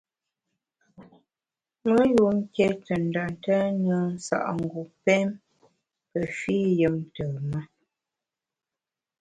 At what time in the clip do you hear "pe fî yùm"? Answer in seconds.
6.11-6.95